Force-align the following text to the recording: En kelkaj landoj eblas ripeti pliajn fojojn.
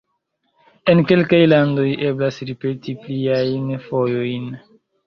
En 0.93 1.01
kelkaj 1.11 1.41
landoj 1.51 1.85
eblas 2.09 2.43
ripeti 2.53 2.99
pliajn 3.07 3.73
fojojn. 3.87 4.55